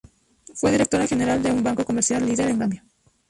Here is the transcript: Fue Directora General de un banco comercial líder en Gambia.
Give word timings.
Fue 0.55 0.71
Directora 0.71 1.05
General 1.05 1.43
de 1.43 1.51
un 1.51 1.63
banco 1.63 1.85
comercial 1.85 2.25
líder 2.25 2.47
en 2.49 2.57
Gambia. 2.57 2.83